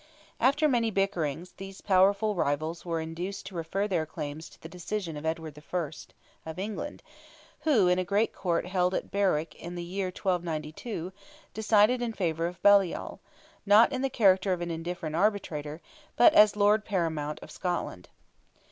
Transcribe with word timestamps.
After 0.39 0.67
many 0.67 0.89
bickerings 0.89 1.51
these 1.57 1.79
powerful 1.81 2.33
rivals 2.33 2.83
were 2.83 2.99
induced 2.99 3.45
to 3.45 3.55
refer 3.55 3.87
their 3.87 4.07
claims 4.07 4.49
to 4.49 4.59
the 4.59 4.67
decision 4.67 5.15
of 5.15 5.27
Edward 5.27 5.63
I. 5.71 5.91
of 6.47 6.57
England, 6.57 7.03
who, 7.59 7.87
in 7.87 7.99
a 7.99 8.03
Great 8.03 8.33
Court 8.33 8.65
held 8.65 8.95
at 8.95 9.11
Berwick 9.11 9.53
in 9.53 9.75
the 9.75 9.83
year 9.83 10.07
1292, 10.07 11.13
decided 11.53 12.01
in 12.01 12.13
favour 12.13 12.47
of 12.47 12.59
Baliol, 12.63 13.19
not 13.63 13.91
in 13.93 14.01
the 14.01 14.09
character 14.09 14.51
of 14.51 14.61
an 14.61 14.71
indifferent 14.71 15.15
arbitrator, 15.15 15.81
but 16.15 16.33
as 16.33 16.55
lord 16.55 16.83
paramount 16.83 17.39
of 17.41 17.51
Scotland. 17.51 18.09